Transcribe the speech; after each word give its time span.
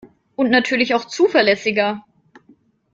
Und 0.35 0.49
natürlich 0.49 0.95
auch 0.95 1.05
zuverlässiger. 1.05 2.03